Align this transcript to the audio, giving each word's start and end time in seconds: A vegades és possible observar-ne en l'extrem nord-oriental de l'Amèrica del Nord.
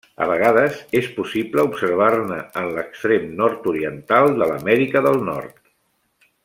A 0.25 0.27
vegades 0.29 0.77
és 0.99 1.09
possible 1.17 1.65
observar-ne 1.69 2.39
en 2.63 2.71
l'extrem 2.77 3.29
nord-oriental 3.43 4.35
de 4.43 4.51
l'Amèrica 4.53 5.09
del 5.09 5.23
Nord. 5.33 5.61